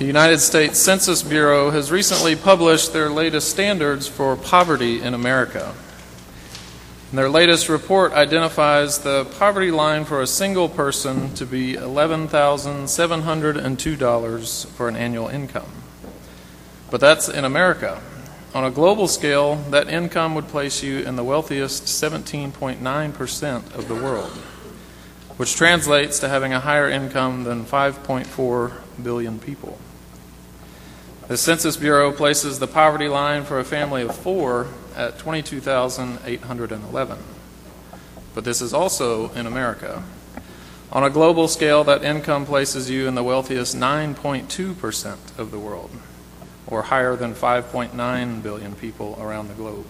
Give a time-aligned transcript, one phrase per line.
[0.00, 5.74] The United States Census Bureau has recently published their latest standards for poverty in America.
[7.10, 14.66] And their latest report identifies the poverty line for a single person to be $11,702
[14.68, 15.70] for an annual income.
[16.90, 18.00] But that's in America.
[18.54, 23.96] On a global scale, that income would place you in the wealthiest 17.9% of the
[23.96, 24.30] world,
[25.36, 28.72] which translates to having a higher income than 5.4
[29.02, 29.78] billion people.
[31.30, 34.66] The Census Bureau places the poverty line for a family of four
[34.96, 37.18] at 22,811.
[38.34, 40.02] But this is also in America.
[40.90, 45.92] On a global scale, that income places you in the wealthiest 9.2% of the world,
[46.66, 49.86] or higher than 5.9 billion people around the globe.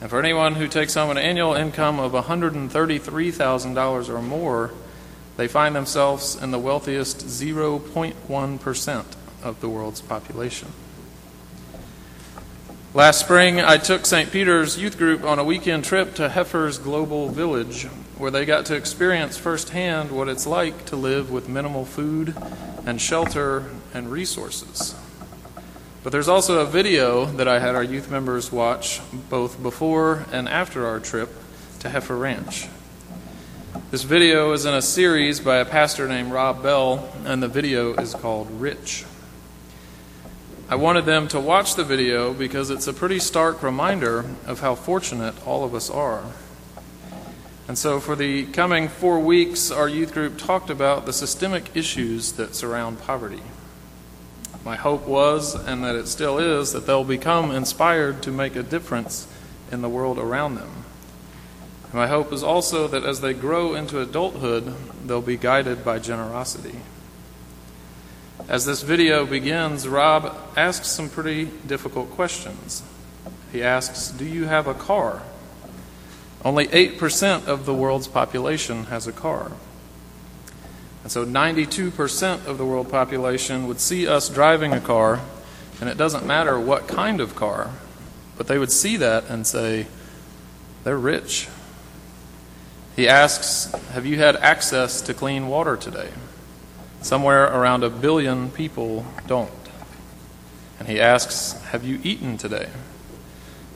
[0.00, 4.70] And for anyone who takes home an annual income of $133,000 or more,
[5.36, 9.04] they find themselves in the wealthiest 0.1%
[9.42, 10.68] of the world's population.
[12.94, 14.32] Last spring, I took St.
[14.32, 17.84] Peter's youth group on a weekend trip to Heifer's Global Village,
[18.16, 22.34] where they got to experience firsthand what it's like to live with minimal food
[22.86, 24.94] and shelter and resources.
[26.02, 30.48] But there's also a video that I had our youth members watch both before and
[30.48, 31.28] after our trip
[31.80, 32.68] to Heifer Ranch.
[33.90, 37.94] This video is in a series by a pastor named Rob Bell, and the video
[37.94, 39.04] is called Rich.
[40.70, 44.74] I wanted them to watch the video because it's a pretty stark reminder of how
[44.74, 46.22] fortunate all of us are.
[47.66, 52.32] And so, for the coming four weeks, our youth group talked about the systemic issues
[52.32, 53.40] that surround poverty.
[54.62, 58.62] My hope was, and that it still is, that they'll become inspired to make a
[58.62, 59.26] difference
[59.72, 60.84] in the world around them.
[61.84, 64.74] And my hope is also that as they grow into adulthood,
[65.06, 66.80] they'll be guided by generosity.
[68.48, 72.82] As this video begins, Rob asks some pretty difficult questions.
[73.52, 75.20] He asks, Do you have a car?
[76.42, 79.52] Only 8% of the world's population has a car.
[81.02, 85.20] And so 92% of the world population would see us driving a car,
[85.78, 87.72] and it doesn't matter what kind of car,
[88.38, 89.88] but they would see that and say,
[90.84, 91.48] They're rich.
[92.96, 96.08] He asks, Have you had access to clean water today?
[97.00, 99.50] Somewhere around a billion people don't.
[100.78, 102.68] And he asks, Have you eaten today?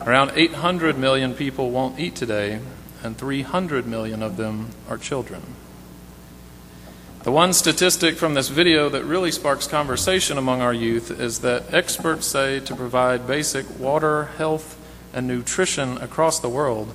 [0.00, 2.60] Around 800 million people won't eat today,
[3.02, 5.42] and 300 million of them are children.
[7.22, 11.72] The one statistic from this video that really sparks conversation among our youth is that
[11.72, 14.76] experts say to provide basic water, health,
[15.14, 16.92] and nutrition across the world,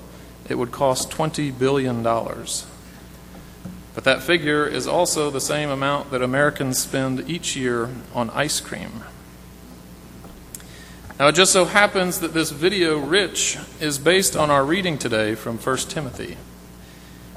[0.49, 2.03] it would cost $20 billion.
[3.97, 8.59] But that figure is also the same amount that Americans spend each year on ice
[8.59, 9.03] cream.
[11.17, 15.33] Now, it just so happens that this video, Rich, is based on our reading today
[15.33, 16.37] from 1 Timothy.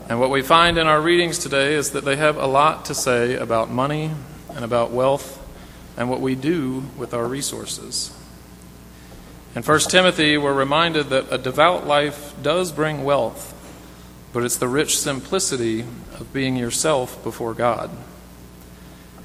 [0.07, 2.95] And what we find in our readings today is that they have a lot to
[2.95, 4.11] say about money
[4.51, 5.43] and about wealth
[5.97, 8.15] and what we do with our resources.
[9.57, 13.57] In 1 Timothy, we're reminded that a devout life does bring wealth,
[14.33, 17.91] but it's the rich simplicity of being yourself before God.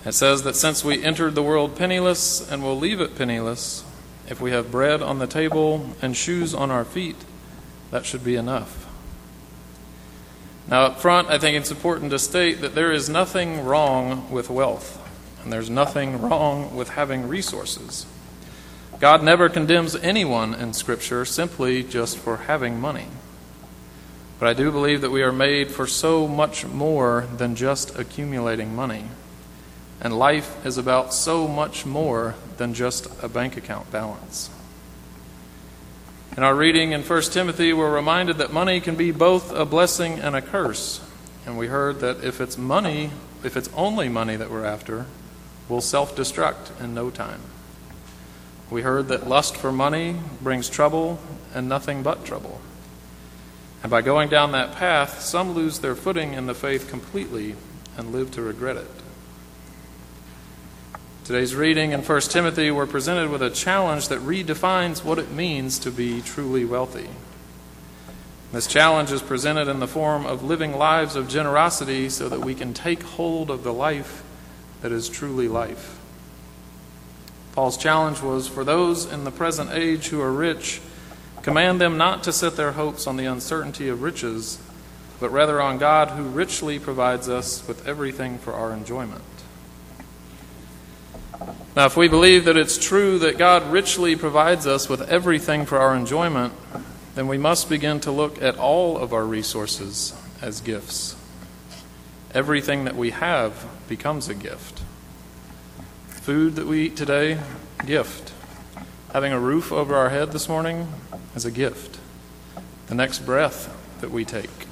[0.06, 3.84] It says that since we entered the world penniless and will leave it penniless,
[4.28, 7.18] if we have bread on the table and shoes on our feet,
[7.92, 8.88] that should be enough.
[10.68, 14.50] Now, up front, I think it's important to state that there is nothing wrong with
[14.50, 15.00] wealth,
[15.44, 18.08] and there's nothing wrong with having resources.
[19.00, 23.08] God never condemns anyone in Scripture simply just for having money.
[24.40, 28.76] But I do believe that we are made for so much more than just accumulating
[28.76, 29.06] money.
[30.02, 34.50] And life is about so much more than just a bank account balance.
[36.36, 40.20] In our reading in 1 Timothy, we're reminded that money can be both a blessing
[40.20, 41.00] and a curse.
[41.46, 43.12] And we heard that if it's money,
[43.44, 45.06] if it's only money that we're after,
[45.70, 47.40] we'll self destruct in no time.
[48.70, 51.20] We heard that lust for money brings trouble
[51.54, 52.60] and nothing but trouble.
[53.82, 57.56] And by going down that path, some lose their footing in the faith completely
[57.98, 58.90] and live to regret it.
[61.24, 65.80] Today's reading in 1 Timothy, we're presented with a challenge that redefines what it means
[65.80, 67.10] to be truly wealthy.
[68.52, 72.54] This challenge is presented in the form of living lives of generosity so that we
[72.54, 74.24] can take hold of the life
[74.82, 76.00] that is truly life.
[77.54, 80.80] Paul's challenge was for those in the present age who are rich
[81.46, 84.60] Command them not to set their hopes on the uncertainty of riches,
[85.20, 89.22] but rather on God who richly provides us with everything for our enjoyment.
[91.76, 95.78] Now, if we believe that it's true that God richly provides us with everything for
[95.78, 96.52] our enjoyment,
[97.14, 101.16] then we must begin to look at all of our resources as gifts.
[102.34, 104.82] Everything that we have becomes a gift.
[106.08, 107.38] Food that we eat today,
[107.86, 108.34] gift.
[109.14, 110.88] Having a roof over our head this morning
[111.36, 112.00] is a gift.
[112.88, 114.68] The next breath that we take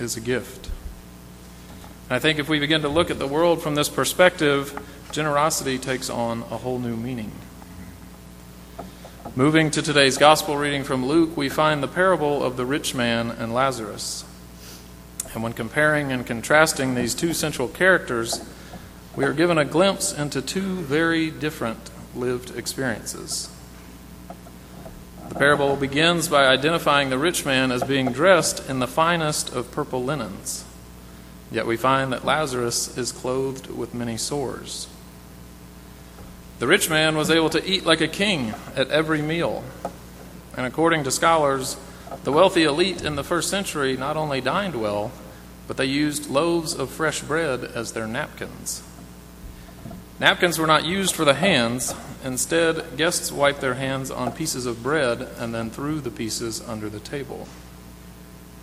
[0.00, 0.70] is a gift.
[2.08, 4.78] And I think if we begin to look at the world from this perspective,
[5.12, 7.32] generosity takes on a whole new meaning.
[9.34, 13.30] Moving to today's gospel reading from Luke, we find the parable of the rich man
[13.30, 14.24] and Lazarus.
[15.34, 18.40] And when comparing and contrasting these two central characters,
[19.14, 23.50] we are given a glimpse into two very different lived experiences.
[25.28, 29.70] The parable begins by identifying the rich man as being dressed in the finest of
[29.70, 30.64] purple linens.
[31.50, 34.88] Yet we find that Lazarus is clothed with many sores.
[36.58, 39.62] The rich man was able to eat like a king at every meal.
[40.56, 41.76] And according to scholars,
[42.24, 45.12] the wealthy elite in the first century not only dined well,
[45.68, 48.82] but they used loaves of fresh bread as their napkins.
[50.18, 51.94] Napkins were not used for the hands.
[52.26, 56.88] Instead, guests wiped their hands on pieces of bread and then threw the pieces under
[56.88, 57.46] the table.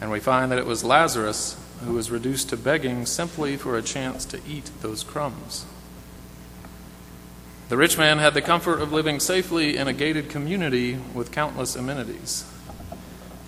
[0.01, 3.81] And we find that it was Lazarus who was reduced to begging simply for a
[3.81, 5.65] chance to eat those crumbs.
[7.69, 11.77] The rich man had the comfort of living safely in a gated community with countless
[11.77, 12.43] amenities.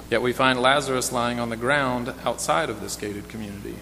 [0.09, 3.75] Yet we find Lazarus lying on the ground outside of this gated community.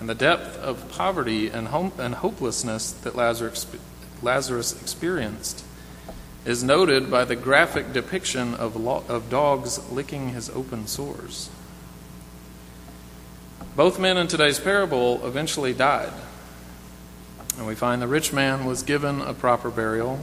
[0.00, 3.64] And the depth of poverty and, home, and hopelessness that Lazarus,
[4.24, 5.64] Lazarus experienced
[6.44, 11.50] is noted by the graphic depiction of, lo- of dogs licking his open sores.
[13.76, 16.12] Both men in today's parable eventually died.
[17.56, 20.20] And we find the rich man was given a proper burial,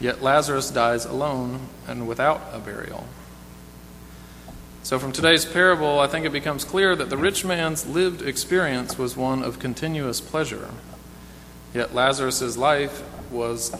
[0.00, 3.06] yet Lazarus dies alone and without a burial.
[4.82, 8.98] So, from today's parable, I think it becomes clear that the rich man's lived experience
[8.98, 10.70] was one of continuous pleasure.
[11.74, 13.74] Yet Lazarus' life was,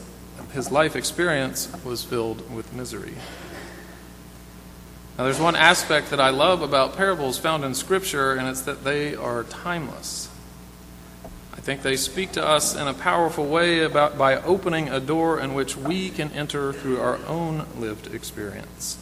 [0.52, 3.14] his life experience was filled with misery.
[5.18, 8.84] Now, there's one aspect that I love about parables found in Scripture, and it's that
[8.84, 10.30] they are timeless.
[11.52, 15.38] I think they speak to us in a powerful way about, by opening a door
[15.38, 18.96] in which we can enter through our own lived experience.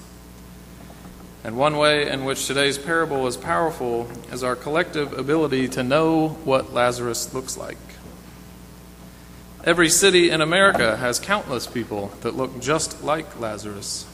[1.45, 6.31] And one way in which today's parable is powerful is our collective ability to know
[6.45, 7.79] what Lazarus looks like.
[9.65, 14.07] Every city in America has countless people that look just like Lazarus.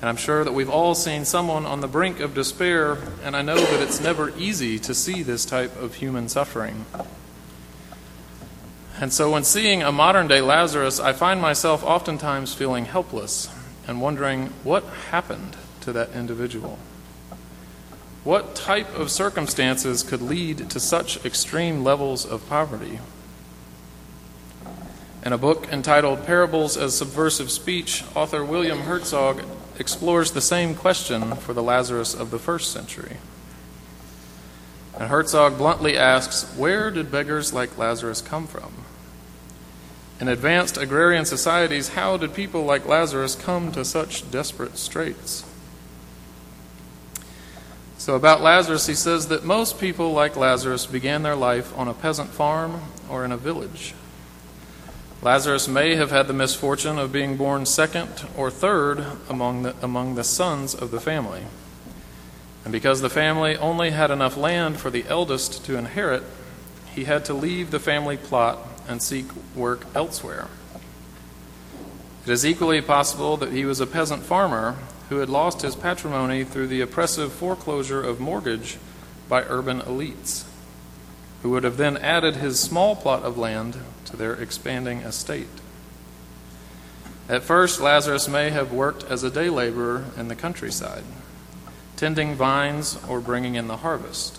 [0.00, 3.42] And I'm sure that we've all seen someone on the brink of despair, and I
[3.42, 6.86] know that it's never easy to see this type of human suffering.
[9.00, 13.48] And so, when seeing a modern day Lazarus, I find myself oftentimes feeling helpless
[13.88, 16.78] and wondering what happened to that individual.
[18.22, 23.00] What type of circumstances could lead to such extreme levels of poverty?
[25.24, 29.44] In a book entitled Parables as Subversive Speech, author William Herzog
[29.78, 33.18] explores the same question for the Lazarus of the first century.
[34.98, 38.72] And Herzog bluntly asks Where did beggars like Lazarus come from?
[40.18, 45.44] In advanced agrarian societies, how did people like Lazarus come to such desperate straits?
[47.96, 51.94] So, about Lazarus, he says that most people like Lazarus began their life on a
[51.94, 53.94] peasant farm or in a village.
[55.22, 60.16] Lazarus may have had the misfortune of being born second or third among the, among
[60.16, 61.42] the sons of the family.
[62.64, 66.24] And because the family only had enough land for the eldest to inherit,
[66.92, 70.48] he had to leave the family plot and seek work elsewhere.
[72.26, 74.76] It is equally possible that he was a peasant farmer
[75.08, 78.76] who had lost his patrimony through the oppressive foreclosure of mortgage
[79.28, 80.44] by urban elites,
[81.42, 83.78] who would have then added his small plot of land
[84.12, 85.48] to their expanding estate.
[87.28, 91.04] At first, Lazarus may have worked as a day laborer in the countryside,
[91.96, 94.38] tending vines or bringing in the harvest.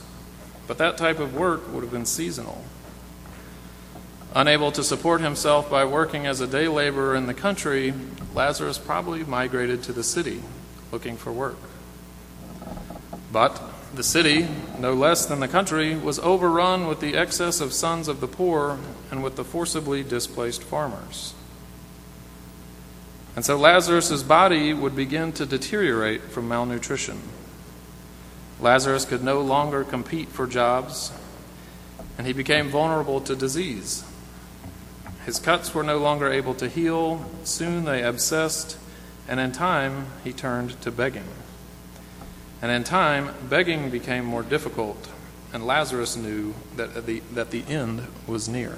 [0.67, 2.63] But that type of work would have been seasonal.
[4.35, 7.95] Unable to support himself by working as a day laborer in the country,
[8.35, 10.43] Lazarus probably migrated to the city
[10.91, 11.57] looking for work.
[13.31, 13.59] But
[13.93, 14.47] the city,
[14.79, 18.79] no less than the country, was overrun with the excess of sons of the poor
[19.11, 21.33] and with the forcibly displaced farmers.
[23.35, 27.19] And so Lazarus' body would begin to deteriorate from malnutrition.
[28.59, 31.11] Lazarus could no longer compete for jobs,
[32.17, 34.03] and he became vulnerable to disease.
[35.25, 37.25] His cuts were no longer able to heal.
[37.43, 38.77] Soon they abscessed,
[39.27, 41.27] and in time he turned to begging.
[42.63, 45.09] And in time, begging became more difficult,
[45.51, 48.77] and Lazarus knew that the, that the end was near.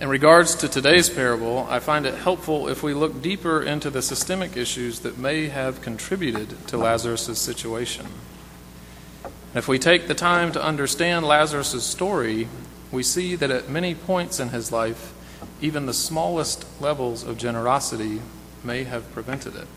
[0.00, 4.02] In regards to today's parable, I find it helpful if we look deeper into the
[4.02, 8.06] systemic issues that may have contributed to Lazarus' situation.
[9.54, 12.48] If we take the time to understand Lazarus' story,
[12.90, 15.14] we see that at many points in his life,
[15.60, 18.20] even the smallest levels of generosity
[18.64, 19.68] may have prevented it.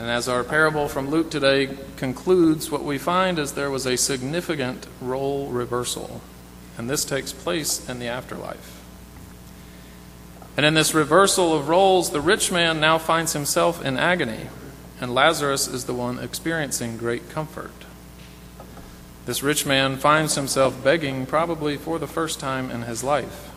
[0.00, 3.98] And as our parable from Luke today concludes, what we find is there was a
[3.98, 6.22] significant role reversal,
[6.78, 8.82] and this takes place in the afterlife.
[10.56, 14.46] And in this reversal of roles, the rich man now finds himself in agony,
[15.02, 17.84] and Lazarus is the one experiencing great comfort.
[19.26, 23.49] This rich man finds himself begging, probably for the first time in his life.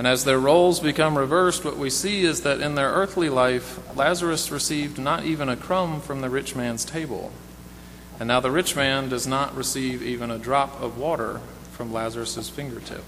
[0.00, 3.78] And as their roles become reversed, what we see is that in their earthly life,
[3.94, 7.30] Lazarus received not even a crumb from the rich man's table.
[8.18, 11.42] And now the rich man does not receive even a drop of water
[11.72, 13.04] from Lazarus' fingertip.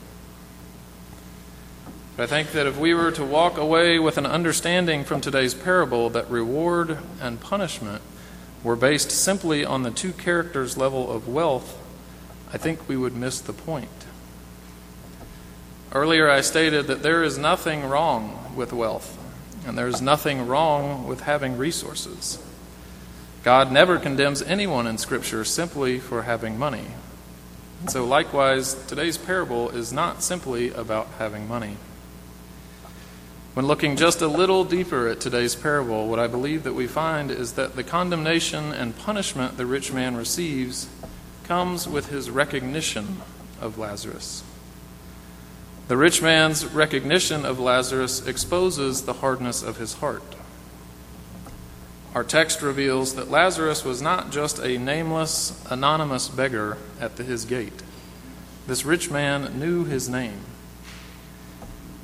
[2.15, 5.55] But I think that if we were to walk away with an understanding from today's
[5.55, 8.03] parable that reward and punishment
[8.63, 11.75] were based simply on the two characters' level of wealth,
[12.53, 13.89] I think we would miss the point.
[15.95, 19.19] Earlier, I stated that there is nothing wrong with wealth,
[19.67, 22.43] and there is nothing wrong with having resources.
[23.43, 26.87] God never condemns anyone in Scripture simply for having money.
[27.81, 31.77] And so, likewise, today's parable is not simply about having money.
[33.53, 37.31] When looking just a little deeper at today's parable, what I believe that we find
[37.31, 40.89] is that the condemnation and punishment the rich man receives
[41.45, 43.21] comes with his recognition
[43.61, 44.43] of Lazarus.
[45.93, 50.23] The rich man's recognition of Lazarus exposes the hardness of his heart.
[52.15, 57.83] Our text reveals that Lazarus was not just a nameless, anonymous beggar at his gate.
[58.67, 60.41] This rich man knew his name.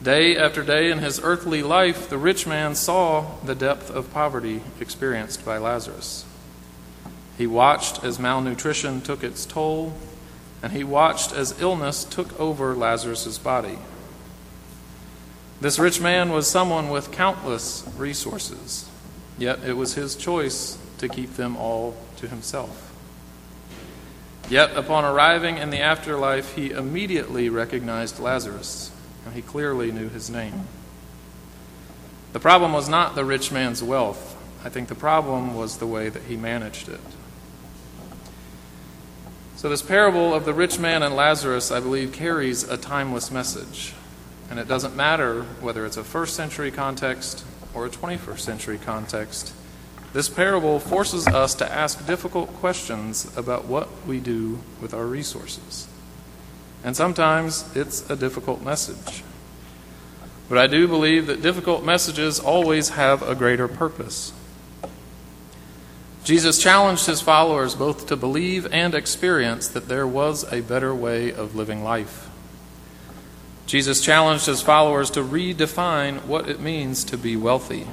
[0.03, 4.61] Day after day in his earthly life, the rich man saw the depth of poverty
[4.79, 6.27] experienced by Lazarus.
[7.39, 9.95] He watched as malnutrition took its toll,
[10.63, 13.79] and he watched as illness took over Lazarus' body.
[15.61, 18.89] This rich man was someone with countless resources,
[19.39, 22.93] yet it was his choice to keep them all to himself.
[24.49, 28.91] Yet, upon arriving in the afterlife, he immediately recognized Lazarus
[29.27, 30.67] and he clearly knew his name.
[32.33, 34.37] The problem was not the rich man's wealth.
[34.65, 37.01] I think the problem was the way that he managed it.
[39.59, 43.93] So, this parable of the rich man and Lazarus, I believe, carries a timeless message.
[44.49, 49.53] And it doesn't matter whether it's a first century context or a 21st century context.
[50.13, 55.89] This parable forces us to ask difficult questions about what we do with our resources.
[56.85, 59.25] And sometimes it's a difficult message.
[60.49, 64.33] But I do believe that difficult messages always have a greater purpose.
[66.29, 71.33] Jesus challenged his followers both to believe and experience that there was a better way
[71.33, 72.29] of living life.
[73.65, 77.87] Jesus challenged his followers to redefine what it means to be wealthy.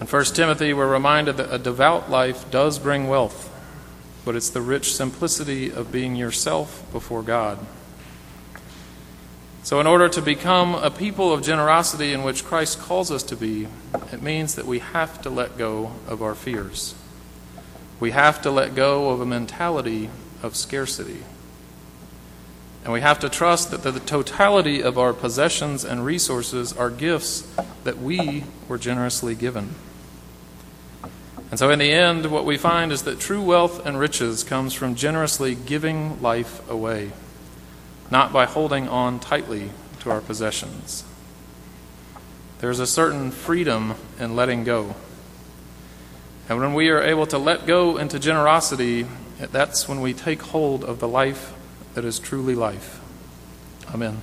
[0.00, 3.50] In 1 Timothy, we're reminded that a devout life does bring wealth
[4.24, 7.58] but it's the rich simplicity of being yourself before God.
[9.64, 13.36] So, in order to become a people of generosity in which Christ calls us to
[13.36, 13.68] be,
[14.12, 16.96] it means that we have to let go of our fears.
[18.00, 20.10] We have to let go of a mentality
[20.42, 21.22] of scarcity.
[22.82, 27.46] And we have to trust that the totality of our possessions and resources are gifts
[27.84, 29.76] that we were generously given.
[31.50, 34.74] And so, in the end, what we find is that true wealth and riches comes
[34.74, 37.12] from generously giving life away,
[38.12, 41.02] not by holding on tightly to our possessions.
[42.58, 44.94] There's a certain freedom in letting go.
[46.46, 49.06] And when we are able to let go into generosity,
[49.38, 51.54] that's when we take hold of the life
[51.94, 53.00] that is truly life.
[53.94, 54.20] Amen.